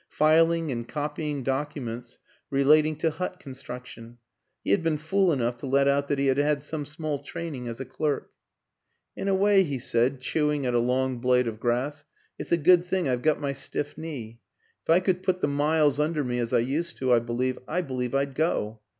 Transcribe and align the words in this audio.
Filing 0.09 0.71
and 0.71 0.87
copying 0.87 1.43
documents 1.43 2.17
relating 2.49 2.95
to 2.95 3.11
hut 3.11 3.39
construction; 3.39 4.17
he 4.63 4.71
had 4.71 4.81
been 4.81 4.97
fool 4.97 5.31
enough 5.31 5.57
to 5.57 5.67
let 5.67 5.87
out 5.87 6.07
that 6.07 6.17
he 6.17 6.25
had 6.25 6.39
had 6.39 6.63
some 6.63 6.87
small 6.87 7.19
training 7.21 7.67
as 7.67 7.79
a 7.79 7.85
clerk." 7.85 8.31
In 9.15 9.27
a 9.27 9.35
way," 9.35 9.61
he 9.63 9.77
said, 9.77 10.19
chewing 10.19 10.65
at 10.65 10.73
a 10.73 10.79
long 10.79 11.19
blade 11.19 11.47
of 11.47 11.59
grass," 11.59 12.03
it's 12.39 12.51
a 12.51 12.57
good 12.57 12.83
thing 12.83 13.07
I've 13.07 13.21
got 13.21 13.39
my 13.39 13.51
stiff 13.51 13.95
knee. 13.95 14.39
If 14.83 14.89
I 14.89 15.01
could 15.01 15.21
put 15.21 15.39
the 15.39 15.47
miles 15.47 15.99
under 15.99 16.23
me 16.23 16.39
as 16.39 16.51
I 16.51 16.57
used 16.61 16.97
to, 16.97 17.13
I 17.13 17.19
believe 17.19 17.59
I 17.67 17.83
believe 17.83 18.15
I'd 18.15 18.33
go. 18.33 18.79